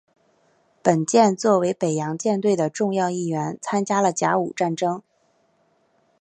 [0.81, 5.03] 本舰作为北洋舰队的重要一员参加了甲午战争。